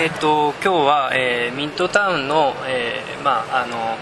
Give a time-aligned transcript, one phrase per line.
[0.00, 3.96] えっ、と今日は、えー、ミッドタウンの、えー、まああの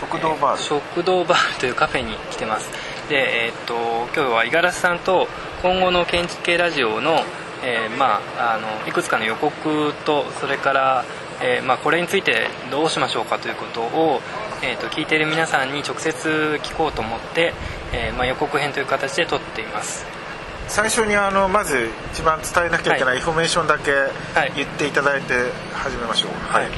[0.00, 0.56] 食堂バー。
[0.56, 2.70] ル、食堂バールというカフェに来てます。
[3.10, 3.74] でえっ、と
[4.14, 5.28] 今日は五十嵐さんと
[5.62, 7.22] 今後の建築系ラジオの、
[7.62, 11.04] えー、まああのいくつかの予告とそれから
[11.44, 14.20] えーまあ、これについてどうしましょうかということを、
[14.62, 17.52] えー、と聞いている皆さんに直接聞こうと思って、
[17.92, 20.21] えーまあ、予告編という形で撮っています
[20.72, 23.92] 最初にあのまず一番伝えなきゃいけないインフォメーションだけ
[24.56, 26.30] 言っていただいて始めましょう。
[26.50, 26.68] はい、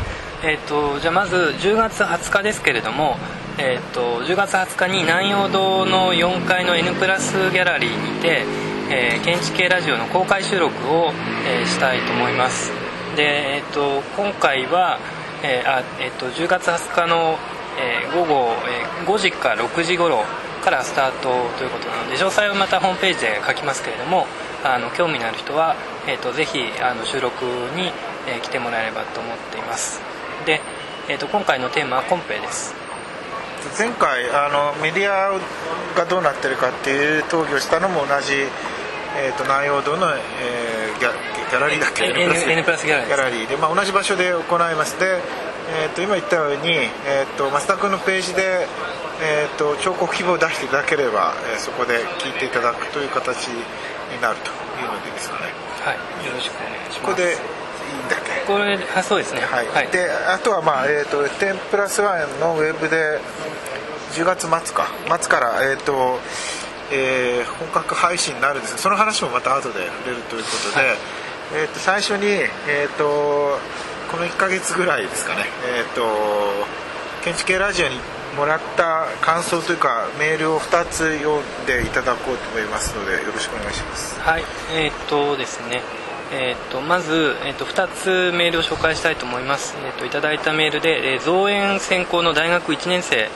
[0.42, 3.16] えーと、じゃあまず10月20日ですけれども、
[3.56, 8.44] えーと、10月20日に南洋堂の4階の N プラスギャラリーにて、
[8.90, 11.12] えー、建築系ラジオの公開収録を、
[11.46, 12.72] えー、したいと思います。
[13.14, 14.98] で、えーと、今回は、
[15.44, 17.38] えーあえーと、10月20日の、
[17.78, 20.24] えー、午後、えー、5時か6時頃
[20.64, 21.28] からスタート
[21.58, 24.26] ということなので詳細はまたホームページで書きますけれども
[24.64, 25.76] あの興味のある人は、
[26.08, 27.44] えーと、ぜひあの収録
[27.76, 27.92] に、
[28.26, 30.00] えー、来てもらえればと思っています。
[30.46, 30.62] で、
[31.08, 32.74] えーと、今回のテーマはコンペです。
[33.78, 35.38] 前回あのメディア
[35.96, 38.32] がどうなってるかっていう討議をしたのも同じ、
[39.16, 41.12] えーと、南陽堂の、えー、ギャ
[41.50, 44.98] ギャラリーだっけ N, N プラスギャラリーで、まあ、同じ場所で行います。
[44.98, 45.20] で、
[45.84, 48.66] えー、と今言ったように、えー、と増田君のページで、
[49.22, 53.62] えー、と彫刻希望を出していただければ、えー、そこで聞いていただくという形に
[54.20, 55.52] なるというのでですかね。
[55.84, 56.26] はい。
[56.26, 57.00] よろしくお願いします。
[57.00, 58.46] ここでいいんだっけ？
[58.46, 59.40] これあそうですね。
[59.40, 63.20] はい、はい、であとはまあ、えー、と10プラス1のウェブで
[64.12, 64.88] 10月末か。
[65.06, 66.18] 末から、えーと
[66.90, 68.72] えー、本格配信になるんです。
[68.74, 70.96] がその話もまた後で触れるということで、はい。
[71.54, 73.58] えー、と最初に、えーと、
[74.10, 75.44] この1か月ぐらいですかね、
[75.76, 76.02] えーと、
[77.22, 77.98] 建築系ラジオに
[78.36, 84.20] もらった感想というかメールを2つ読んでいただこうと思いますのでよろしくお願いします。
[84.20, 85.82] はいえっ、とですね
[86.32, 93.28] えーと、まず、えーと、2つメールを紹介したいと思います、えーと、といただいたメールで、えー、造園専攻の大学1年生、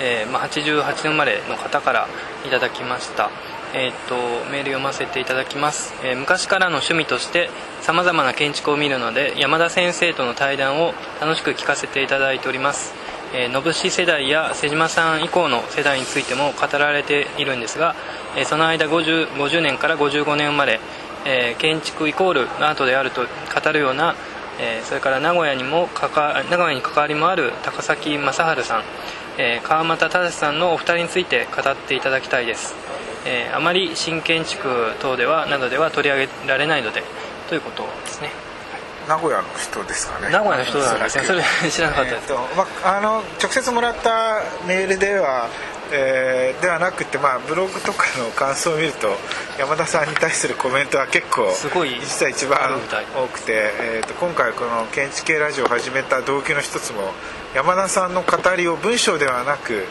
[0.00, 2.08] えーまあ、88年生まれの方から
[2.44, 3.30] いただきました。
[3.74, 4.16] えー、っと
[4.50, 7.48] メール読ませていただきます、えー、昔からの趣味として
[7.80, 10.92] さまざまな建築を見るので山田先生との対談を
[11.22, 13.01] 楽しく聞かせていただいております。
[13.34, 17.94] えー、信世代や瀬島さん以降の世代についても語られているんですが、
[18.36, 20.80] えー、その間 50, 50年から55年生まれ、
[21.24, 24.14] えー、建築イコールアートであると語るような、
[24.60, 28.82] えそれから名古屋にもかか名古屋に関わりもある高崎正治さん、
[29.38, 32.74] え川俣忠さんのお二人について語っていただきたいです。
[33.24, 34.68] えー、あまり新建築
[35.00, 37.02] 等ではなどでは取り上げられないので
[37.48, 38.51] ということですね。
[39.08, 40.30] 名古屋の人ですかね。
[40.30, 41.24] 名古屋の人なんですね。
[41.24, 45.48] それ知らなかったです、えーまあ、あの直接もらったメールでは
[45.94, 49.08] えー、ではなくて、まあ、ブログとかの感想を見ると
[49.58, 52.58] 山田さんに対するコメントは結構すごい実は一番
[53.14, 57.12] 多くて、えーと、今回この建築系ラジオを始めた動機の一つも
[57.54, 59.84] 山田さんの語りを文章ではなく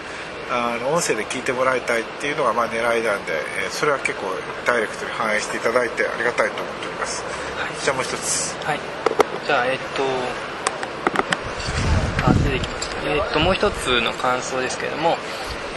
[0.54, 3.32] あの音声で聞いてもらいたいっていうのがまあ狙いなんで、
[3.64, 4.28] えー、それは結構
[4.68, 7.24] ダイレクトに反映していただいてありがたいと思っております、
[7.56, 8.56] はい、じゃあもう一つ。
[8.66, 8.80] はい。
[9.48, 10.04] じゃあえっと
[12.28, 13.10] あ出てきました。
[13.10, 15.16] えっともう一つの感想ですけれども、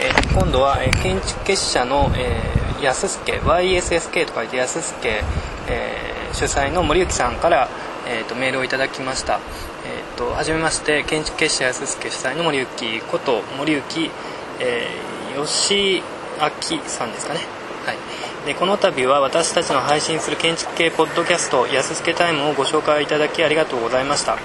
[0.01, 5.23] えー、今度は、えー、建築結社の、えー、安助 YSSK と書いて安助、
[5.69, 7.69] えー、主催の森幸さんから、
[8.09, 9.39] えーと、メールをいただきました。
[9.87, 14.11] えーと、はじめまして建築結社安助主催の森幸こと森幸
[14.59, 16.01] えー、吉
[16.39, 17.41] 明さんですかね、
[17.85, 17.97] はい、
[18.45, 24.37] でこの度は私たちの配信する建築系ポッドキャスト「やすすけタイム」をご紹介いただきありがとうございました、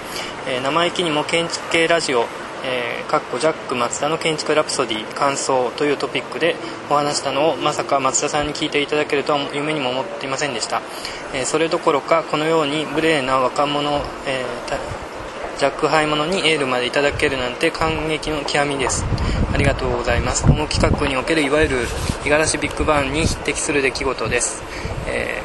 [0.47, 2.25] えー、生意気にも建築系ラジオ
[2.63, 6.55] えー、かっこジャック松田の建築ラプソディ感想というトピックで
[6.91, 10.79] お話したのをまさか松田さんに聞いていただけるとは夢にも思っていませんでした、
[11.33, 15.01] えー、それどころかこのように無礼な若者、えー
[15.61, 19.05] 若輩者にエールまでいただけるなんて感激の極みです。
[19.53, 20.43] ありがとうございます。
[20.43, 21.77] この企画におけるいわゆる
[22.23, 24.63] 五十嵐ビッグバンに匹敵する出来事です、
[25.07, 25.41] え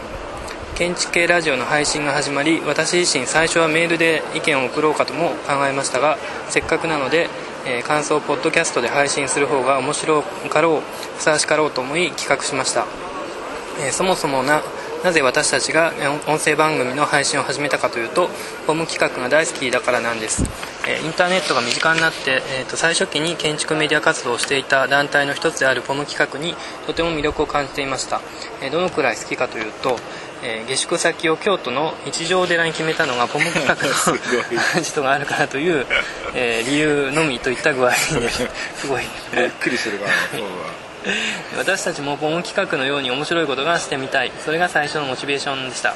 [0.75, 6.19] ー、建築系ラジオの配信が始まり私自身最初はメールで意見を送ろうかとも考えましたが
[6.49, 7.29] せっかくなので、
[7.67, 10.81] えー、感想をポッドキャストで配信する方が面白かろう
[11.17, 12.87] ふさわしかろうと思い企画しました、
[13.81, 14.63] えー、そもそもな
[15.05, 15.93] なぜ私たちが
[16.27, 18.29] 音声番組の配信を始めたかというと
[18.67, 20.43] ホーム企画が大好きだからなんです、
[20.87, 26.55] えインターネットが身近になって、えー、と最初期に建築メディア活動をしていた団体の一つであるポム企画に
[26.87, 28.21] とても魅力を感じていました、
[28.63, 29.99] えどのくらい好きかというと、
[30.43, 33.83] えー、下宿先を京都の一条寺に決めたのがポム企画の
[34.83, 35.87] 人があるからという、
[36.35, 37.97] えー、理由のみといった具合で
[38.77, 39.03] すごい。
[39.35, 40.07] びっくりするが
[41.57, 44.33] 私たちもポム企画のように面白いことがしてみたい。
[44.45, 45.95] それが最初のモチベーションでした、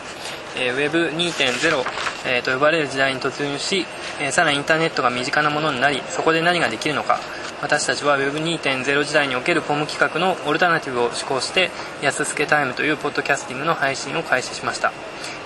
[0.56, 1.85] えー、Web2.0、
[2.26, 3.87] えー、と呼ばれる時代に突入し、
[4.20, 7.20] えー、さらにインターネットが身近なものになりそこで何ができるのか。
[7.62, 11.70] 私たちは Web2.0 時代におけるポム企画のオルタナティブを施行して
[12.00, 14.93] 「やすすけタイム」というポッドキャスティングの配信を開始しました。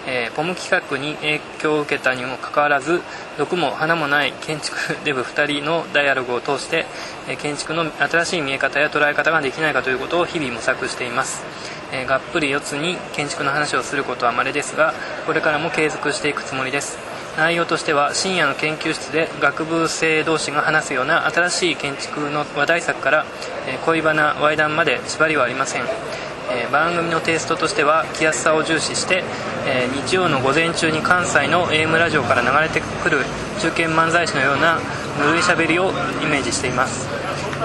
[0.06, 3.00] えー、ポム企画に影響を受けたにもかかわらず
[3.38, 6.86] 毒も花もない建築デブ2人のダイアログを通して、
[7.28, 11.44] えー、建築の新しい見え方や捉え方ができないかということを日々模索しています、
[11.92, 14.94] えー、がっぷり四つに建築の話をすることは稀ですが
[15.26, 17.14] これからも継続していくつもりです。
[17.36, 23.26] 内容としては深夜の研究室で学部生同士が話すような新しい建築の話題作から、
[23.66, 25.82] え恋バナワイダンまで縛りはありません。
[26.66, 29.24] ー、番組のテイストとしては着やすさを重視して、
[29.66, 33.24] えー、日曜の午前中に関西の AM ラジオから流れてくる
[33.60, 34.78] 中堅漫才師のような
[35.24, 35.90] ぬるいしゃべりを
[36.22, 37.08] イメージしています、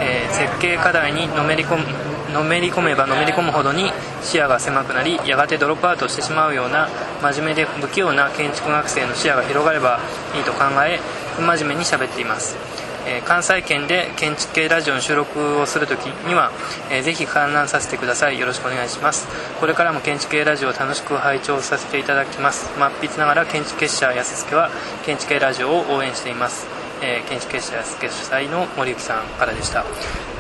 [0.02, 3.92] えー、設計課題にのめり込むのめり込めばのめり込むほどに
[4.22, 6.88] 視野が狭くなりやがてドロップアウトしてしまうような
[7.22, 10.00] 真面目で不器用な建築学生の視野が広がれば
[10.36, 11.00] いいと考え
[11.36, 12.89] 不真面目に喋っています。
[13.10, 16.52] え関西圏で建築系ラジオの収録をするときには、
[16.92, 18.40] えー、ぜひ観覧させてください。
[18.40, 19.28] よろしくお願いします。
[19.60, 22.70] これからも建築系ラジオを楽しく拝聴させていただきます。
[22.78, 24.70] 真っ筆ながら建築結社安助は
[25.06, 26.68] 建築系ラジオを応援しています、
[27.02, 29.84] えー、建築結社安助主催の森幸さんからでした。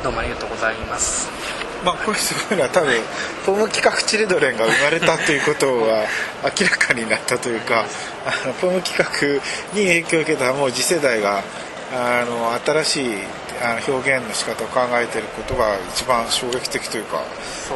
[0.03, 1.27] どうもありがとうございます。
[1.83, 2.91] まあ、これすごいのは多分
[3.45, 6.05] フォーム企画チルドレンが生まれたということは
[6.59, 7.85] 明らかになったというか
[8.25, 9.41] あのフォーム企
[9.73, 11.41] 画に影響を受けたもう次世代が
[11.91, 12.53] あの
[12.83, 13.15] 新しい
[13.87, 17.23] 表現の仕方を考えていることが一番衝撃的というか、ね、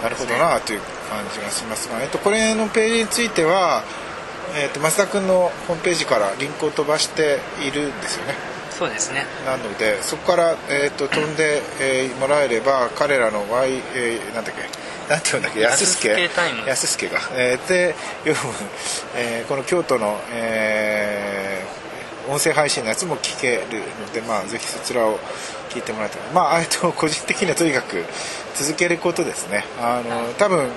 [0.01, 3.83] なるほどなという感じがしますが、えっと、これのページについては、
[4.56, 8.36] えっと、増田君のホームページからリンクを飛ばしているんですよね。
[8.69, 9.25] そうですね。
[9.45, 14.62] なのでそこから、えーと、飛んで、えー、もらえれば彼らの Y、えー、なんだっけ？
[15.13, 15.66] なんていうんだっけ？
[15.66, 16.09] 安助。
[16.68, 17.95] 安助が、えー、で
[18.25, 18.54] 読む、
[19.16, 21.52] えー、この京都の、えー
[22.29, 25.19] 音声配信のやつも聞けるので、まあ、ぜひそちらを
[25.69, 26.21] 聞いてもらいたい。
[26.33, 28.03] まあ、と、 個人的にはとにかく
[28.55, 29.65] 続けることですね。
[29.81, 30.69] あの、多分、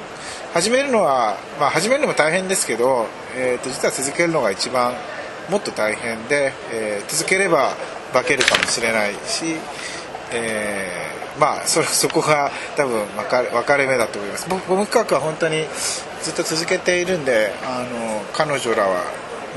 [0.54, 3.06] 始めるのは、まあ、始めるのも大変ですけど、
[3.36, 4.94] えっと、実は続けるのが一番
[5.50, 7.74] もっと大変で、えー、続ければ
[8.12, 9.56] 化けるかもしれないし、
[10.32, 15.66] えー、まあそ そこが多分分かれ分かれ目だと思います僕僕深くは本当に
[16.22, 19.04] ずっと続けているんであの彼女らは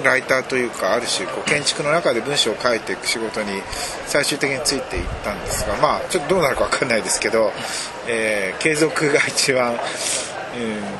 [0.04, 3.62] ライターというかある種こう建築の中で文章を書いていく仕事に
[4.08, 7.52] 最終的についていったんですがまあちょっとどうなるか分かんないですけど、
[8.08, 9.80] えー、継続が一番、うん、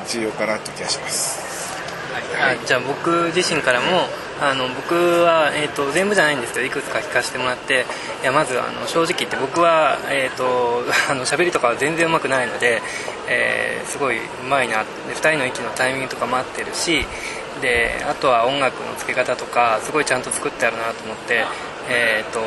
[0.08, 1.50] 重要かなという気がします。
[2.38, 4.08] はい、じゃあ僕自身からも
[4.40, 7.84] あの僕は、えーと、全部じゃないんですけどいくつか聞かせてもらって
[8.22, 10.82] いやまずあの正直言って僕は、えーと、
[11.12, 12.80] あの喋りとかは全然うまくないので、
[13.28, 17.04] えー、すごいうまいなで2人の息のタイミングとかも合ってるし
[17.60, 21.44] であとは音楽の付け方とかすごいちゃんと作ってあるなと思って、
[21.88, 22.40] えーと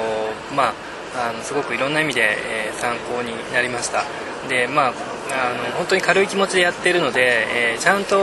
[0.56, 0.74] ま
[1.16, 4.04] あ、あのすごくいろんな意味で、えー、参考になりました。
[4.50, 4.94] で、まあ、
[5.32, 8.18] あの本当に軽い気持ちでやっているので、えー、ちゃんと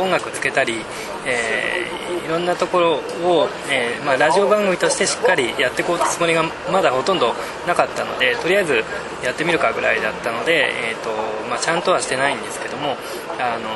[0.00, 0.84] 音楽つけたり、
[1.26, 6.42] えー、いろんなところを、えまあ、ラジオ番組としてしっかりやっていこうとつもりが
[6.72, 7.34] まだほとんど
[7.66, 8.84] なかったのでとりあえず
[9.22, 11.10] やってみるかぐらいだったので、えーと
[11.48, 12.96] まあ、ちゃんとはしてないんですけども
[13.38, 13.68] あの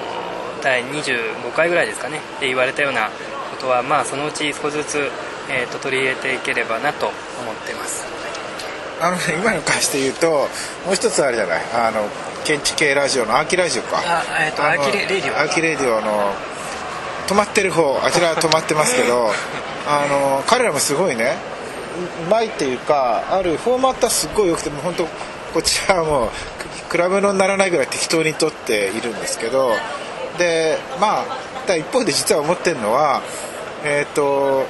[0.64, 2.18] 第25回ぐらいですかね。
[2.18, 3.10] って言われたような
[3.50, 5.10] ことは、まあ、そのうち少しずつ、
[5.50, 7.14] えーと、取り入れていければなと思
[7.52, 8.04] っています。
[9.00, 10.30] あの、ね、今の関して言うと
[10.86, 11.62] もう一つあるじゃない？
[11.74, 12.08] あの
[12.44, 13.98] 建築系ラジオのアーキラジオか。
[14.04, 16.32] あ、えーと、アーキレディオアーキレディオの
[17.28, 19.30] 止まってる方あちらは 止まってますけど
[19.86, 21.36] あの彼らもすごいね。
[22.26, 25.06] うまいっていうかあるフォーマットはすごいよくても本当
[25.52, 26.28] こちらはもう
[26.90, 29.76] 比べ物にならないぐらい適当に撮っているんですけど
[30.38, 31.24] でまあ
[31.66, 33.22] だ一方で実は思ってるのは
[33.84, 34.66] えっ、ー、と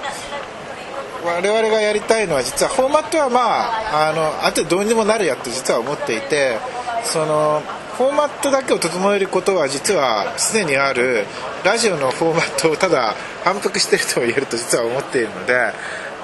[1.25, 6.59] 我々がやりたいのは実はフォーマットはまああのあとどうにでもなるやと実は思っていて
[7.05, 7.63] その
[7.97, 11.25] フォーマットだけを整えることは実はすでにある
[11.65, 15.55] ラジオのフォーマットをただ反復してると言えると実は思っているので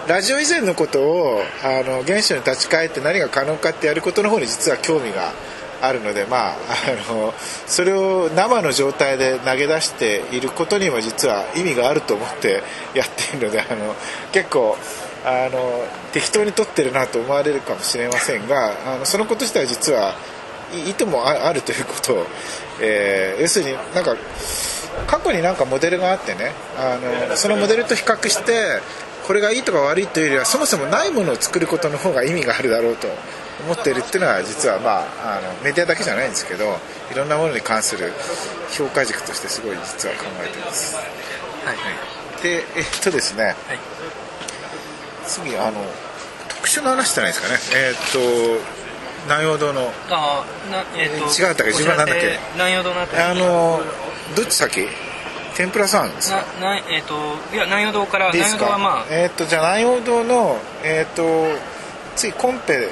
[0.09, 5.32] ラジオ以前のことをあの原子に立ち返って何が可能かってやることの方に実は興味が
[5.83, 7.33] あるので、まあ、あの
[7.67, 12.63] それを生の状態で投げ出していることにも実は意味があると思って
[12.95, 13.95] やっているのであの
[14.33, 14.77] 結構
[15.25, 20.15] あの適当に取ってるなと思われるかもしれませんがあのそのこと自体実は
[20.87, 22.27] 意図もあるということを、
[22.81, 24.17] えー、要するになんか
[25.07, 26.99] 過去になんかモデルがあってねあ
[27.31, 28.81] のそのモデルと比較して
[29.27, 33.09] これがいいとか悪いというよりはそもそもないものを作ることの方が意味があるだろうと
[33.64, 36.76] 思ってるっていうのは実はまああのメディアだけじゃないんですけど
[37.12, 38.12] いろんなものに関する
[38.71, 40.97] 評価軸としてすごい実は考えてます。
[40.97, 42.43] はい。
[42.43, 43.45] でえっとですね。
[43.45, 43.57] はい。
[45.26, 45.85] 次あの
[46.49, 47.59] 特殊な話じゃないですかね。
[47.75, 48.81] えーっと
[49.26, 49.93] 南陽堂の。
[50.09, 51.73] ああなえっ、と違うったっけ？
[51.73, 52.38] 自分はなんだっけ？
[52.55, 53.81] 南陽堂のあの
[54.35, 54.87] どっち先
[55.55, 56.43] 天ぷらさんですか？
[56.61, 57.14] ななえっ、と
[57.52, 58.64] いや南陽堂からいいですか？
[58.64, 59.07] 南陽堂はまあ。
[59.11, 61.59] えーっとじゃあ南陽堂のえーっと
[62.17, 62.88] 次コンペ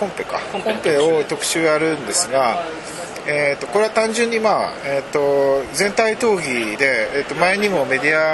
[0.00, 0.40] コンペか。
[0.50, 0.72] コンペ。
[0.72, 2.64] コンペを特集やるんですが
[3.26, 8.32] えーっとこれは単純にまあえーっと全体討議で、えーっと前にもメディア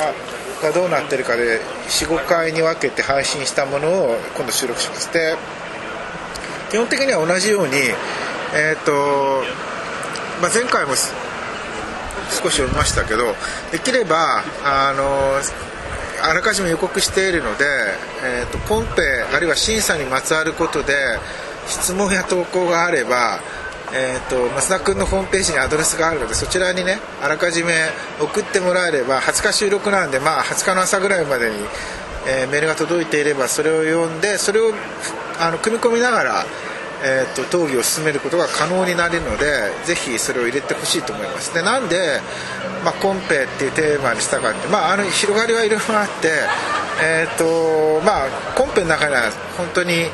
[0.63, 5.13] がどうなってるかで45回に分けて配信したものを今度収録します。
[5.13, 5.37] で
[6.71, 7.75] 基本的には同じように
[8.55, 8.93] えーっと、
[10.41, 13.35] まあ、前回も少し読みましたけど
[13.73, 15.41] できればあの
[16.23, 17.65] あらかじめ予告しているので、
[18.25, 19.03] えー、とコンペ
[19.35, 20.95] あるいは審査にまつわることで
[21.67, 23.41] 質問や投稿があれば、
[23.95, 27.73] えー、と増田君のホームページにアドレスがあるのでそちらにねあらかじめ
[28.21, 31.57] 送ってもらえれば20日収録なんで、まあ、20日の朝ぐらいまでに、
[32.29, 34.73] えーメールが届いていればそれを読んでそれを
[35.39, 36.45] あの組み込みながら
[37.03, 41.53] えー、と討議を進めることが可能になるのでぜひそれを入れてほしいと思います。
[41.55, 42.21] でなんで、
[42.85, 46.31] まあ、コンペっていうテーマにしたかって、まあ、あの広がりはいろいろあって、
[47.03, 50.07] えーとまあ、コンペの中には本当に、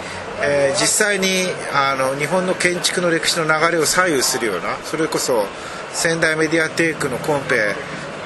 [0.42, 5.44] えー実際にあの日本の建築の歴史の流れを左右するようなそれこそ
[5.92, 7.74] 仙台メディアテイクのコンペ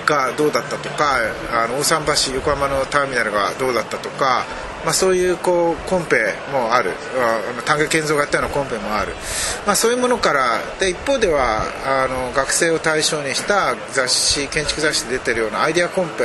[0.06, 1.18] がどうだったとか
[1.52, 4.44] あの大桟橋横浜のターミナルがどうだったとか、
[4.84, 6.92] まあ、そういうこうコンペもある。
[7.18, 9.12] あの丹下健三がやったようなコンペもある、
[9.66, 16.24] まあ、そういうものからで一方ではあの学生を対象にした雑誌建築雑誌で出てるようなアイデアコンペ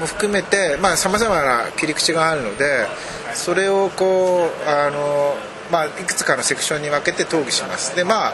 [0.00, 2.86] も含めてさまざ、まな切り口があるので
[3.36, 5.36] それをこうあの、
[5.70, 7.94] まあ、いくつかのセクションに分けて討議します。
[7.94, 8.32] でまあ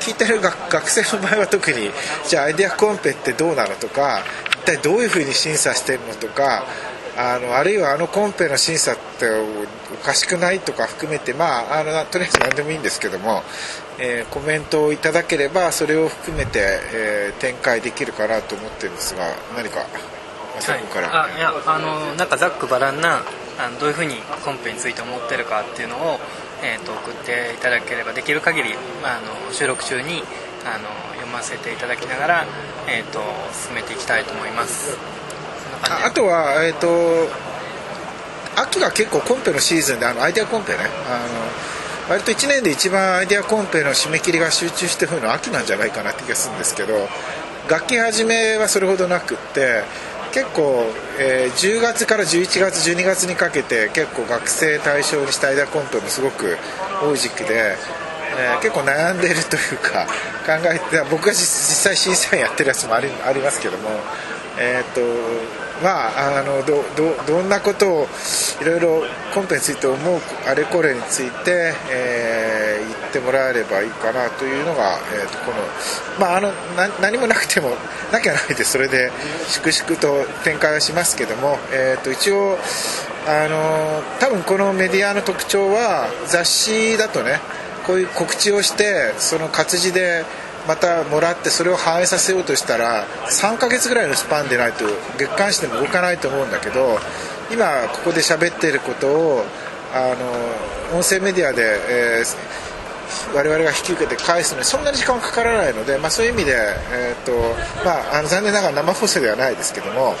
[0.00, 1.90] 聞いてる学生の場合は特に
[2.26, 6.66] じゃあアイデアコンペってどうなのとか一体どういうふうに審査してるのとか
[7.16, 9.26] あのあるいはあのコンペの審査って
[9.92, 13.42] おかしくないとか含めてまああのとりあえず何でもいいんですけども、
[14.00, 19.24] えーコメントをいただければそれを含めて、えー展開できるかなと思ってるんですが
[19.56, 23.22] 何かはい野から、あいやあのなんかざっくばらんな
[23.58, 26.18] あのどういうふうにコンペについて思ってるかっていうのを、
[26.62, 30.22] えー、と送っていただければできる限り、まあ、あの収録中に
[30.64, 32.46] あの読ませていただきながら、
[32.88, 33.20] えー、と
[33.52, 34.96] 進めていきたいと思います。
[35.82, 37.28] あとは、えー、と
[38.54, 40.78] 秋が結構コンペのシーズンであのアイデアコンペね。
[41.08, 41.72] あの
[42.08, 47.08] 割と1年で一番アイデアコンペの締め切りが集中してるのは秋なんじゃないかなって気がするんですけど
[47.70, 49.84] 楽器始めはそれほどなくって
[50.32, 50.84] 結構、
[51.18, 56.56] えー10月から11月12月にかけて結構学生対象にしたアイデアコンペもすごく
[57.02, 57.76] 多い時期で、
[58.36, 60.06] えー結構悩んでるというか
[60.46, 61.36] 考えて僕が実
[61.84, 63.90] 際審査員やってるやつもありありますけども
[64.58, 65.00] えーと
[65.82, 68.08] まああのどどどんなことを
[68.60, 75.58] いろいろコンペについて思うあれこれについて、えー言ってもらえればいいかなというのが、えーとこの
[76.18, 77.70] まああのな何もなくても
[78.12, 79.10] なきゃないでそれで
[79.48, 82.58] 粛々と展開はしますけども、えーと一応
[83.26, 87.38] あの多分このメディアの特徴は雑誌だとね
[87.86, 90.24] こういう告知をしてその活字で
[90.66, 94.84] またもらってそれを反映させようとしたら3ヶ月ぐらいのスパンでないと
[95.18, 96.98] 月刊誌でも動かないと思うんだけど
[97.52, 99.44] 今ここで喋っていることを
[99.94, 100.14] あ
[100.92, 101.62] の音声メディアで、
[102.18, 102.62] えー
[103.34, 106.56] 我々が引き受けて返すのにそんなに時間はかからないので、まあ、そういう意味で、
[106.92, 107.32] えーと
[107.84, 110.14] まあ、あの残念ながら生放送ではないですけども、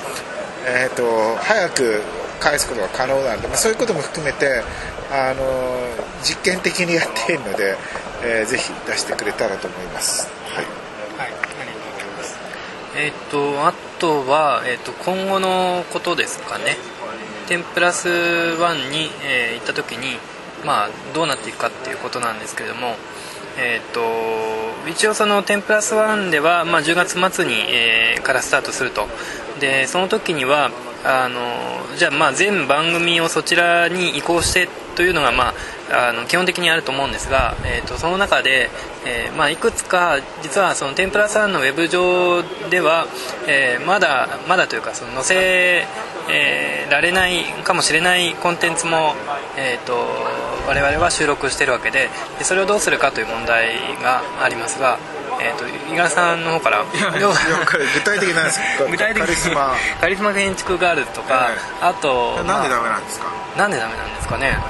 [0.66, 2.02] えー、と早く
[2.40, 4.62] 返すことが可能なので、まあ、そういうことも含めて
[5.10, 5.42] あの
[6.22, 7.76] 実験的にやっているので、
[8.24, 10.28] えーぜひ出してくれたらと思います。
[10.46, 10.64] はい
[11.18, 12.38] はい、ありがとうございます。
[12.96, 16.76] えっ、と、あとは、えっ、と、今後のことですかね。
[17.48, 20.18] テンプラス1に、えー行った時に、
[20.64, 22.96] まあ、どうなっていくかっていうことなんですけれども、
[23.58, 24.00] えっ、と、
[24.88, 29.08] 一応そのテンプラス1では、まあ、10月末に、えーからスタートすると。
[29.60, 30.70] で、その時には、
[31.04, 31.40] あの
[31.96, 35.54] じゃあまあ全番組をそちらに移行してというのが、ま
[35.90, 38.70] あ、あの基本的にあると思うんですが、えー、とその中で、
[39.06, 43.06] えーまあ、いくつか実はその天ぷらさんのウェブ上では、
[43.46, 45.34] えーまだまだというかその載せ、
[46.30, 49.14] えーられないかもしれないコンテンツも、
[49.56, 49.94] えー、と
[50.68, 54.98] 我々は収録しているわけででそれをどうするかという問題がありますが、
[55.42, 56.84] えー、と五十嵐さんの方から。
[56.84, 56.90] 具
[58.04, 59.26] 体的なんですか具体的に。
[59.26, 59.74] カリスマ。
[60.00, 64.56] カリスマ建築ガールズとか、はいあとなんでまあダメなんですか、なんでダメなんですかね。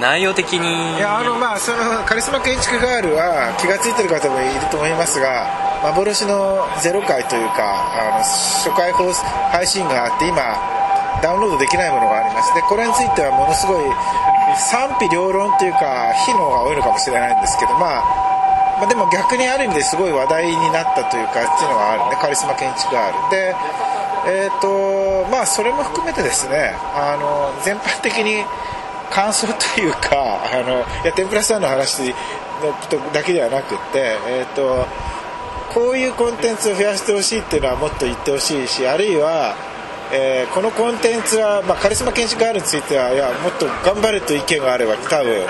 [0.00, 0.96] 内容的に。
[0.96, 5.46] いやあのまあそのカリスマ建築ガールは気が付いてる方もいると思いますが
[5.82, 10.42] 幻のゼロ回というかあの初回放送配信があって今
[11.22, 12.54] ダウンロードできないものがあります。
[12.54, 13.84] でこれについてはものすごい
[14.56, 18.33] 賛否両論というか非のが多いのかもしれないんですけどまあ
[18.78, 23.54] まあ、でも逆にある意味ですごい話題になったというかっていうのがあるんでカリスマ建築ガールで
[24.26, 28.42] えーとまあ、それも含めてですねあの全般的に
[29.10, 32.12] 感想というか あのいや天ぷらさんの話の
[33.12, 34.86] だけではなくて、えーと、
[35.74, 39.54] こういうコンテンツを増やしてほしいっていうのはもっと言ってほしいしあるいは、
[40.10, 45.46] えー、このコンテンツは、まあ、カリスマ建築ガールについてはいやもっと頑張れという意見があれば多分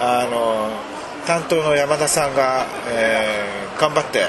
[0.00, 0.93] あの
[1.26, 4.26] 担当の山田さんが、えー、頑張って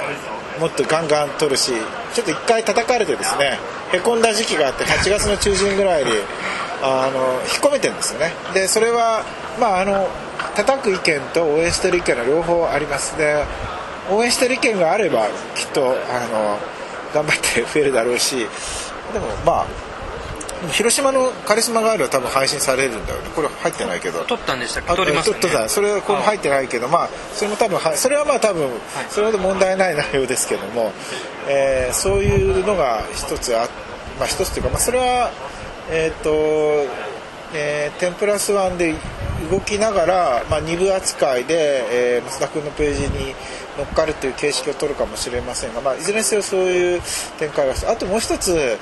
[0.60, 1.74] もっとガンガン取るし
[2.14, 3.60] ちょっと1回叩かれてですね
[3.94, 6.12] へこんだ時期があって8月の中旬ぐらいに
[6.82, 8.32] あの引っ込めてるんですよね。
[8.54, 9.24] でそれは
[9.60, 10.08] まああの
[10.56, 13.18] 叩く意見と応援してる意見の両方あります。
[13.18, 13.44] で
[14.10, 15.94] 応援してる意見があればきっとあ
[16.28, 16.60] の
[17.14, 18.36] 頑張って増えるだろうし
[19.14, 19.66] でもまあ
[20.72, 23.30] 広島のカリスマガールは多分配信されるんだよね。
[23.36, 24.24] これ入ってないけど。
[24.26, 24.96] 撮ったんでしたっけ？
[24.96, 28.70] 撮ります、ね、撮ったそれはこれ入ってないけどまあそれも多分それはまあ多分
[29.10, 30.92] それほど問題ない内容ですけども、
[31.48, 33.68] えー、そういうのが一つあ
[34.20, 35.32] まあ一つというかまあそれは
[35.90, 37.16] えっ、ー、と
[37.54, 38.96] えー、テンプラスワンで
[39.50, 43.34] 動きながら、まあ、2部扱いで、えー、松田君のページに
[43.78, 47.02] 乗っかるという形式を取るかもしれませんが、まあ、いずれにせよそういう
[47.38, 48.78] 展開があともう一つ、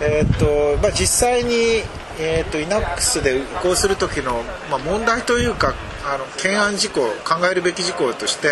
[0.00, 1.82] えーとまあ、実際に、
[2.20, 5.74] えーと、Linux で移行する時の、まあ、問題というか
[6.04, 8.48] あの懸案事項考えるべき事項として、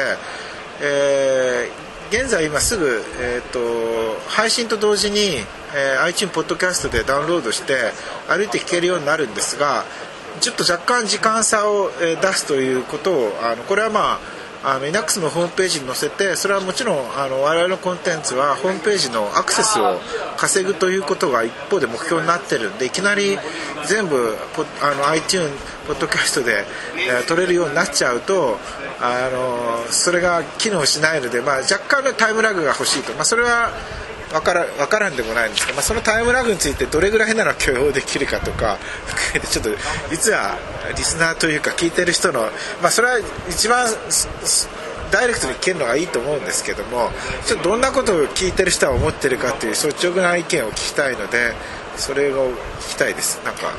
[0.81, 5.37] えー、現在今すぐ、えーと、配信と同時に、
[5.75, 7.75] えー、iTunes ポッドキャストでダウンロードして
[8.29, 9.85] 歩いて聴けるようになるんですが
[10.41, 19.99] ちょっと若干時間差を、え出すということをあのこれはまああの Linux のホームページに載せてそれはもちろんあの我々のコンテンツはホームページのアクセスを
[20.37, 23.38] 稼ぐということが一方で目標になってるんでいきなり
[23.87, 24.37] 全部
[24.81, 25.50] あの iTunes
[25.87, 26.64] ポッドキャストで、
[27.09, 28.59] えー、取れるようになっちゃうと
[29.01, 33.72] あのそれが機能しないので、まあ、若干のタイムラグが欲しいと、まあ、それは
[34.33, 39.71] 分から分からんでもないんですが、まあ、そのタイムラグについてどれぐらいなら許容できるかとか含めてちょっと
[40.11, 40.59] 実は
[40.97, 42.40] リスナーというか聞いてる人の、
[42.81, 43.18] まあ、それは
[43.49, 43.87] 一番
[45.11, 47.11] ダイレクトに聞けるのがいいと思うんですけども
[47.47, 51.53] ちょっとどんなことを聞いてる人は思ってるかという率直な意見を聞きたいので
[51.96, 52.50] それを
[52.81, 53.40] 聞きたいです。
[53.44, 53.72] なんか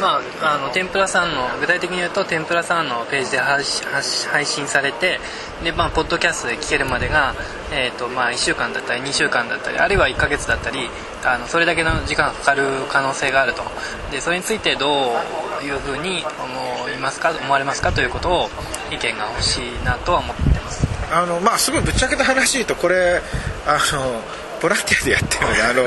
[0.00, 5.18] まああの天ぷらさんの具体的に言うと天ぷらさんのページで配信されて
[5.62, 7.34] でまあポッドキャストで聞けるまでが、
[7.72, 10.88] えーとまあ、1週間だったり2週間だったりあるいは1ヶ月だったり
[11.24, 13.62] あのそれだけの時間がかかる可能性があると。
[14.10, 15.12] でそれについてど
[15.60, 18.50] ういうふうに思いますか思われますかということを
[18.90, 20.86] 意見が欲しいなとは思ってます。
[21.10, 23.20] あのまあすごいぶっちゃけた話とこれ
[23.66, 24.20] あの
[24.64, 25.82] ボランティアでやってるのであの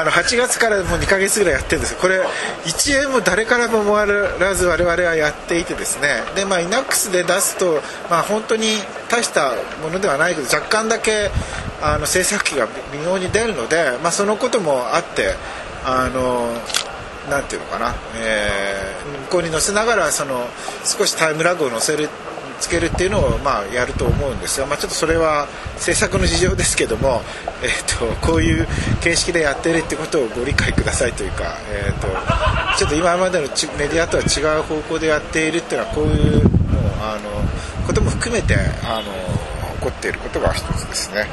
[0.00, 2.22] あの8月からもう2か月ぐらいやってるんですこれ
[2.64, 6.22] 1円も誰からももらず我々はやっていてですね。
[6.34, 8.78] でまあ INAX で出すとまあ本当に
[9.10, 11.30] 大したものではないけど若干だけ
[11.82, 15.34] あの制作費が微妙に出るので、まあ、そのこともあって
[15.84, 16.48] あの
[17.28, 20.46] なんていうのかな、えー、向こうに載せながらその
[20.82, 22.08] 少しタイムラグを載せる
[22.60, 27.22] つけるっていうのをまあやると思うんですが、まあ、ちょっとそれは制作の事情ですけども、
[27.62, 28.66] えーと、こういう
[29.00, 32.08] 形式でやってるってことをご理解くださいというか、えーと、
[32.78, 41.28] ちょっと今までのメディアとは違う方向でやっているっていうのはこういうもうあのことも含めてあの起こっていることが一つですね。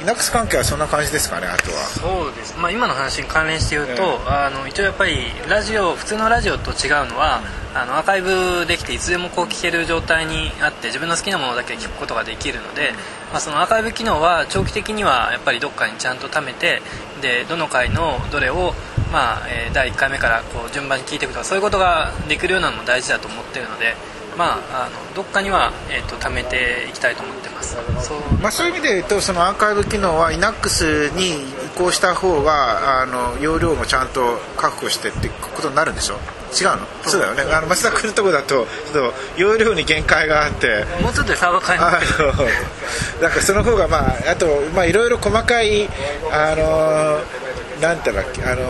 [0.00, 1.84] イナックス関係はそんな感じですかねあとは。
[1.84, 12.92] そうです、まあ、今の話に関連して言うと、えー、あの一応やっぱりラジオ普通のラジオと違うのは、うん、あのアーカイブできていつでもこう聞ける状態にあって自分の好きなものだけ聞くことができるので、
[13.30, 16.82] まあ、そのアーカイブ機能は長期的にはやっぱりどっかにちゃんと貯めて
[17.22, 18.74] でどの回のどれを、
[19.12, 23.94] まあえー、第1回目からこう順番に聞いていくとかそういうことができるようなのも大事だと思ってるので。
[24.38, 27.76] まあ、あのどっかには、えーと、貯めていきたいと思ってます。
[28.00, 31.44] そう,、まあ、そういう意味で言うとそのアーカイブ機能は INAX に移
[31.76, 36.39] 行した方があの容量もちゃんと確保してってことになるんでしょ？
[36.52, 36.86] 違うの？
[37.02, 37.42] そうだよね。
[37.52, 40.84] あの増田君のところだとちょっと容量に限界があって。
[41.02, 45.88] もうちょっとでサーバー変えますなんかその方がまああとまあいろいろ細かい
[46.32, 48.42] あのなんてだっけ？
[48.44, 48.62] あの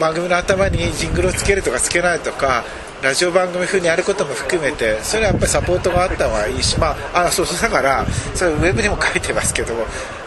[0.00, 2.64] 番組の頭にジングルをつけるとかつけないとか
[3.02, 9.74] ラジオ番組風にやることも含めてそれはやっぱりサポートがあった方がいいし、まあ、あそうそうだからそれウェブにも書いてますけど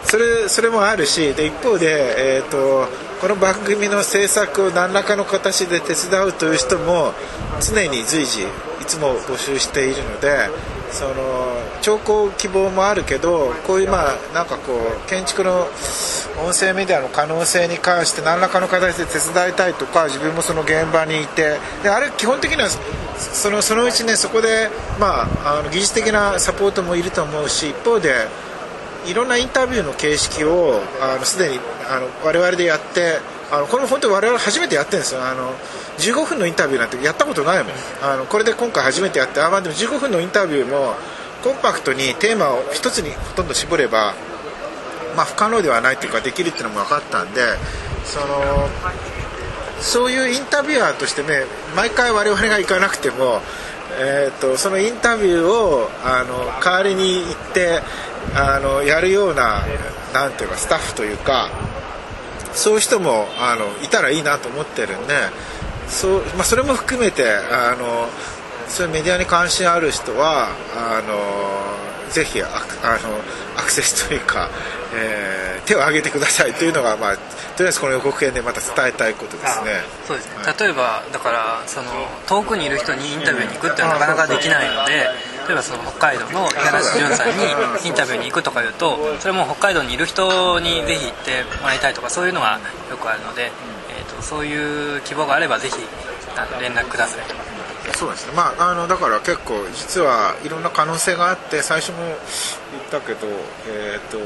[0.04, 2.86] それそれもあるしで一方で、えーと、
[3.20, 7.14] この番組の制作を何らかの形で手伝うという人も
[7.60, 8.46] 常に随時い
[8.86, 10.48] つも募集しているので
[10.90, 11.14] その
[11.82, 15.66] 聴講希望もあるけどこういうまあなんかこう建築の
[16.44, 22.68] 音声メディアの可能性に関して何らかの形で手伝いたいとか自分もその現場にいてであれ基本的には
[23.18, 24.70] そのそのうちねそこで、
[25.00, 28.28] まあ、あの技術的なサポートもいると思うし一方で
[29.06, 33.18] いろんなインタビューの形式をあのすでにあの我々でやって
[33.50, 35.24] あのこれも本当に我々初めてやってるんですよ。
[35.24, 35.52] あの
[35.98, 37.72] 15分のインタビューなんてやったことないもん。
[38.02, 40.94] あのこれで今回初めてやってあ、まあ、でも15分のインタビューも
[41.42, 44.14] コンパクトにテーマを1つにほとんど絞れば、
[45.16, 47.42] まあ、不可能ではないというかできるっていうのも分かったんで
[48.04, 48.68] その
[49.80, 51.44] そういうインタビュアーとしてね
[51.76, 53.40] 毎回我々が行かなくても、
[54.00, 57.80] えーと、そのインタビューをあの代わりに行って
[58.34, 59.64] あのやるような
[60.12, 61.50] なんていうかスタッフというか
[62.52, 65.14] そういう人もあのいたらいいなと思ってるんで
[65.88, 68.08] そう、まあ、それも含めてあの
[68.68, 72.50] そういうメディアに関心ある人はあのぜひあの
[73.58, 74.48] アクセスというか、
[74.94, 77.18] えー、手を挙げてくださいというのが、まあ、と
[77.62, 79.80] りあえずこの予告編でまた伝えたいことですね。
[80.06, 81.90] そうですね、はい、例えばだからその
[82.26, 84.92] 遠くにいる人にインタビューに行くっていうのはなかなかできないので
[85.48, 93.50] 例えばその北海道の五十嵐潤さんにインタビューに行くとかいうとそれも北海道にいる人にぜひ行ってもらいたいとかそういうのがよくあるので、
[94.20, 95.76] そういう希望があればぜひ
[96.60, 97.24] 連絡ください。
[97.94, 98.32] そうですね。
[98.34, 102.16] まああのだから結構実はいろんな可能性があって最初も言っ
[102.90, 103.26] たけど
[103.66, 104.18] えっ、ー、と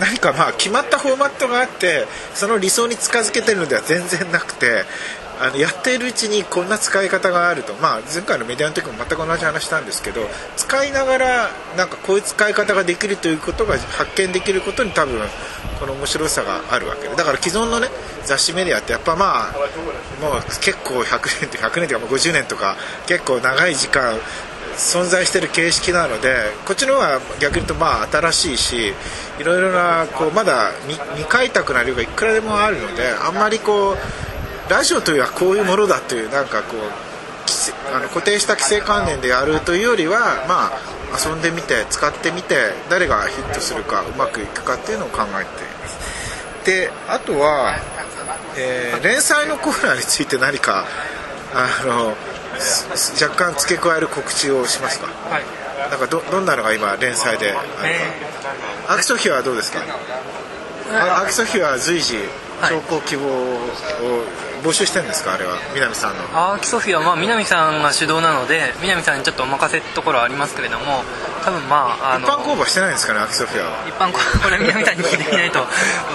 [0.00, 4.84] 何かまあ決まったフォーマットがあってその理想に近づけてるのでは全然なくて
[5.40, 10.20] あのやっているうちにこんな使い方があると、まあ、前回のメディアの時も全く同じ話したんですけど
[10.56, 15.20] 使いながらなんかこういう使い方ができるということが発見できることに多分
[15.80, 17.16] この面白さがあるわけで。
[17.16, 17.88] だから既存のね
[18.24, 19.52] 雑誌メディアってやっぱまあ
[20.20, 24.18] もう結構100年とか100年とか50年とか結構長い時間
[24.76, 26.34] 存在してる形式なので
[26.66, 28.94] こっちの方が逆に言うとまあ新しいし
[29.38, 37.14] いろいろなこうまだ未開拓な量がいくらでもあるのであんまりこうラジオというのはこういうものだというなんかこう
[37.94, 46.64] あの固定した規制観念でやるというよりはまあ遊んでみて使ってみて誰がヒットするかうまくいくかっていうのを考えています。
[46.64, 47.76] であとは、
[48.56, 50.86] えー、連載のコーナーについて何か
[51.54, 52.14] あの
[53.20, 55.44] 若干付け加える告知をしますか、はい、
[55.90, 57.52] なんかどどんなのが今連載で？
[57.52, 59.80] あるか、えー、アキソフィはどうですか？
[61.22, 62.18] アキソフィは随時
[62.68, 63.58] 投稿希望を
[64.62, 65.34] 募集してるんですか？
[65.34, 65.56] あれは。
[65.74, 66.22] 南さんの。
[66.52, 71.02] アーキソフィはまあ南さんが主導なので南さんにちょっとお任せところはありますけれども
[71.44, 73.86] 多分まああの一般公募してないんですかねアーキソフィアは。
[73.86, 75.66] 一般公募これ南さんに聞いてみないとわ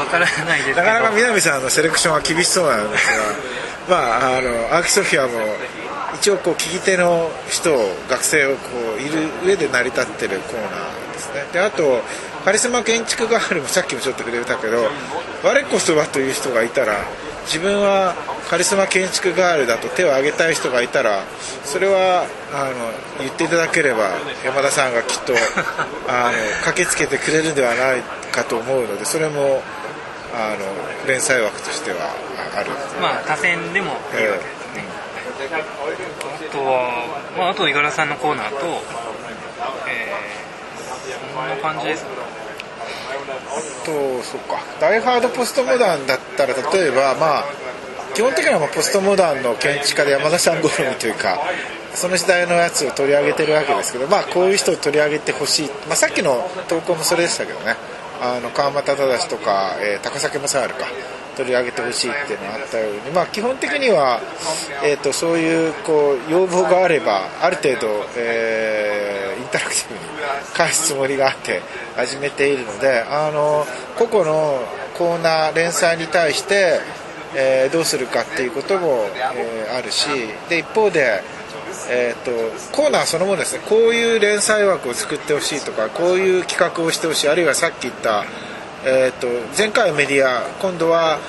[0.10, 0.78] からないですけど。
[0.82, 3.08] なかなか南さんのセレクションは厳しそうなんです
[3.88, 5.34] がまああのアーキソフィアも
[6.16, 11.46] 一応こう聞き手の人を学生をこういる上で成り立ってるコーナーですね。
[11.54, 12.02] であと
[12.44, 14.90] カリスマ建築ガールもさっきもちょっと触れたけど
[15.44, 17.06] 我こそはという人がいたら
[17.50, 18.14] 自分は
[18.48, 21.24] カリスマ建築ガールだと手を挙げたい人がいたら
[21.66, 24.14] それはあの言っていただければ
[24.46, 25.34] 山田さんがきっと
[26.08, 29.64] あの駆けつけてくれるんではないかと思うのでそれも
[30.32, 32.14] あの連載枠としては
[32.56, 32.70] ある。
[33.02, 34.86] まあ多選でもいいわけですね、
[35.42, 38.84] えー、あとは、まあ、あと五十嵐さんのコーナーと、
[39.88, 42.39] えー、そんな感じですか
[43.86, 44.60] とそうか。
[44.80, 47.46] ダイハードポストモダンだったら例えばまあ
[48.14, 51.40] 基本的にはポストモダンの建築家で山田さん好みというか
[51.94, 57.76] その時代のやつを取り上げてるわけですけどまあこういう人を取り上げてほしい、まあ、さっきの投稿もそれでしたけどね。
[58.22, 60.86] あの川又忠とか、えー、高崎正治か
[61.38, 64.20] 取り上げてほしいっていうのがあったように、まあ、基本的には、
[64.84, 70.00] えーと、そういうこう要望があればある程度、えー、インタラクティブに
[70.54, 71.62] 返すつもりがあって
[71.96, 73.66] 始めているのであの
[73.98, 74.60] 個々の
[74.98, 76.80] コーナー連載に対して、
[77.36, 80.10] えー、どうするかっていうことも、えー、あるし
[80.50, 81.24] で一方で
[81.92, 82.32] えーと、
[82.76, 83.64] コーナーそのものですね。
[83.68, 87.30] こういう連載枠を作ってほしいとかこういう企画をしてほしい。
[87.30, 88.26] あるいはさっき言った、
[88.86, 91.20] えーと、前回はメディア今度は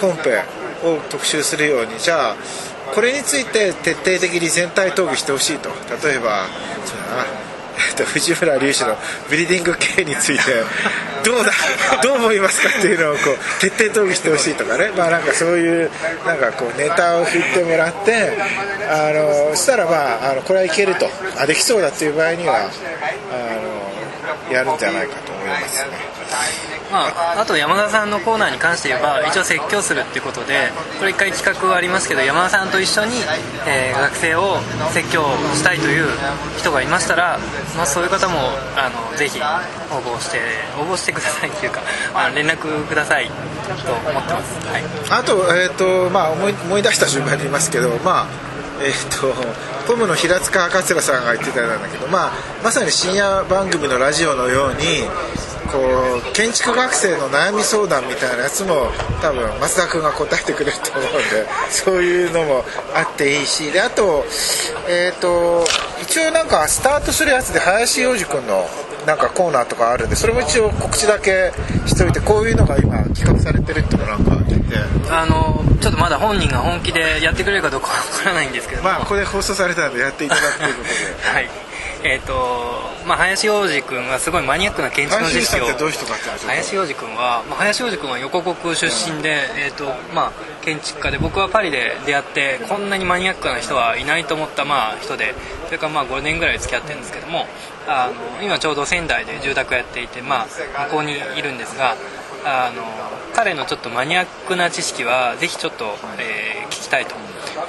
[0.00, 0.42] コンペ
[0.86, 1.98] を特集するように。
[1.98, 2.36] じゃあ
[2.94, 5.70] これについて徹底的に全体討議してほしいと。
[5.70, 6.46] 例えば
[6.84, 7.55] そうだな。
[8.04, 8.96] 藤村隆史の
[9.28, 10.64] ブリーディング系について
[11.24, 11.52] どうだ
[12.02, 14.90] どう思いますかっていうのをこう徹底討議してほしいとかね。
[14.96, 15.90] まあなんかそういう
[16.26, 18.32] なんかこうネタを振ってもらって
[18.88, 21.10] あのそしたらまああのこれはいけると。
[21.38, 23.85] あできそうだっていう場合にはあの
[24.50, 26.16] やるんじゃないかと思いますね。
[26.90, 33.16] まあ、あと山田さんのコーナーに関して言えば一応説教するっていうことでこれ一回企画はありますけど山田さんと一緒に、
[33.66, 34.58] えー、学生を
[34.92, 36.06] 説教したいという
[36.58, 37.38] 人がいましたら、
[37.76, 38.38] まあ、そういう方も
[38.76, 39.42] あのぜひ応
[40.00, 40.38] 募して
[40.78, 41.80] 応募してくださいっていうか、
[42.14, 49.34] まあ、連絡くださいと思ってます、はい、あと,、えーとまあ、思い思い出した順番に言いますけど、まあえーと、
[49.86, 55.04] トムの平塚桂さんが言ってたんだけど、まあ、まさに深夜番組のラジオのように
[55.66, 55.78] こ
[56.30, 58.88] う建築学生の悩み相談みたいなやつも
[59.20, 64.24] 多分増田君が答えてくれると思うんで そういうのもあっていいしであと,、
[64.88, 65.66] えーと、
[66.02, 68.68] 一応なんかスタートするやつで林洋二君の
[69.06, 71.52] なんかコーナーとかあるんでそれも一応告知だけ
[71.86, 74.76] しといてこういうのが今企画されてるっていうのなんか聞いて。
[75.10, 78.82] あのちょっとまだ本人が本気でやってくれるかどうかわからないんですけど。
[78.82, 81.30] まあこれ放送されたのでやっていただくということで。
[81.32, 81.50] はい。
[82.04, 85.66] えーとまあ、林洋二君はすごいマニアックな建築の知識を。
[86.46, 95.34] 林洋二君は、まあ、林洋二君は横国出身で、えーとまあ、建築家で僕はパリで出会ってこんなにマニアックな人はいないと思った、まあ、人で。
[95.66, 97.46] それからまあ5年ぐらい付き合ってるんですけども
[97.88, 100.46] あの今ちょうど仙台で住宅やっていて、まあ、
[100.88, 101.96] 向こうにいるんですが
[102.44, 102.82] あの
[103.36, 105.84] 彼のちょっとマニアックな知識はぜひちょっと、
[106.18, 107.14] えー、聞きたいと。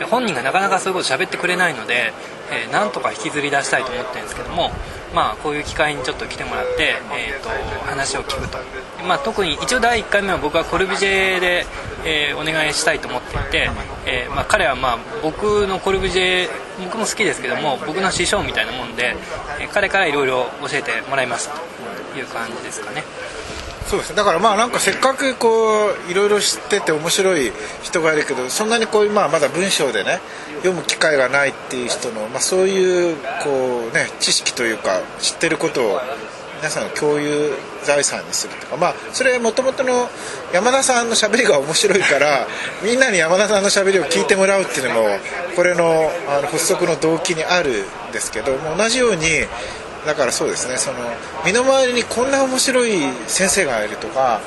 [0.10, 2.14] 本人がなかなかそういうこと喋ってくれないので、
[2.52, 4.72] えー、なんとか引きずり出したいと思ってるんですけども
[5.14, 7.50] まあ、こういう機会にちょっと来てもらって、えーと、
[7.86, 8.58] 話を聞くと、
[9.08, 11.66] まあ、特に一応第1回目は僕はコルビジェで、
[12.06, 13.70] えー、お願いしたいと思っていて、
[14.06, 16.50] えー、まあ、彼はまあ僕のコルビジェ
[16.84, 19.16] 僕も好きですけども僕の師匠みたいなもんで、
[19.62, 23.04] えー、彼からいろいろ教えてもらいましたという感じですかね。
[23.88, 27.52] そうですだからまあなんかせっかくこういろいろ知ってて面白い
[27.84, 30.20] 人がいるけどそんなにこうまあまだ文章でね
[30.58, 36.00] 読む機会がないっていう人の、まあ、そういうこうね知識というか知ってることを
[36.58, 40.10] 皆さんの共有財産にするとかまあそれもともとの
[40.52, 42.48] 山田さんのしゃべりが面白いから
[42.84, 45.20] みんなに山田さんのしゃべりを聞いてもらうっていうのも
[45.56, 49.46] これのあの発足の動機にあるんですけども同じように
[50.08, 50.78] だからそうですね。
[50.78, 50.98] その
[51.46, 52.92] 身の回りにこんな面白い
[53.28, 54.40] 先生がいるとか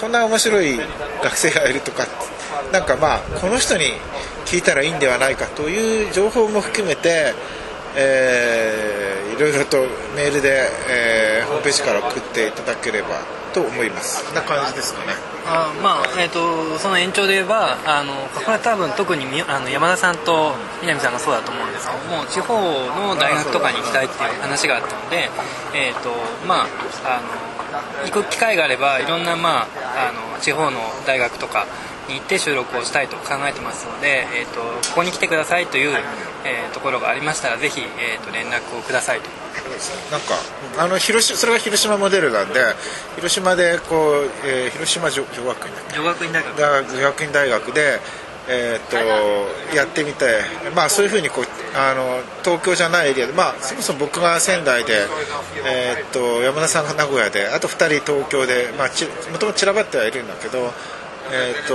[0.00, 0.78] こんな面白い
[1.22, 2.06] 学生がいるとか
[2.72, 3.86] なんかまあこの人に
[4.46, 7.34] 聞いたらいいんではないかという情報も含めて、
[7.96, 9.78] えー、いろいろと
[10.14, 13.08] メールで、えー、ホームページから送っていただければ
[13.58, 15.14] と思いますそんな感じですかね
[15.50, 18.12] あまあえーと、その延長で言えばあの
[18.44, 25.30] これ多分特にあの山田さんと南さんがそうだと思うんですけども地方の大学とかに行きたいっていう話があったので、
[25.74, 26.10] えーと
[26.46, 26.66] まあ、
[27.08, 29.66] あの行く機会があればいろんな、まあ、
[30.10, 31.66] あの地方の大学とか
[32.08, 35.96] に行って収録をしたいと考えてますので、えーと、ここに来てくださいという、
[36.44, 39.47] えー、ところがありましたらぜひ、えーと、連絡をくださいと。
[40.10, 40.34] なんか
[40.78, 42.60] あの広島それが広島モデルなんで
[43.16, 46.92] 広島でこう、えー、広島女女学院女学院大学。
[46.92, 48.00] 女学院大学で
[48.50, 50.40] えーと、やってみて、
[50.74, 51.44] まあ、そういうふうにこう
[51.76, 55.06] あの東京じゃないエリアで、まあ、そもそも僕が仙台で、
[55.66, 60.72] えーと、山田さんが名古屋であと2人東京で、まあ、ちもともと散らばってはいるんだけど
[61.30, 61.74] えーと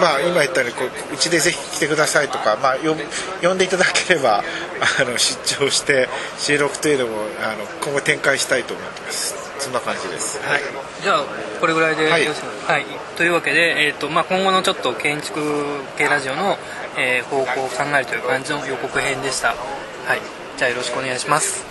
[0.00, 4.42] まあ、今言ったようにこううちでぜひ来てくださいとか、まあ、呼んでいただければ
[5.00, 9.48] あの出張して収録というのもあの今後展開したいと思ってます。
[9.58, 10.60] そんな感じです、はい、
[11.02, 11.24] じゃあ
[11.60, 15.40] これぐらいで、はい、はい、というわけで、えーとまあ、今後のちょっと建築
[15.96, 16.56] 系ラジオの、
[16.96, 20.20] えー、方向を考えるという感じの予告編でした、はい、
[20.56, 21.66] じゃあよろしくお願いします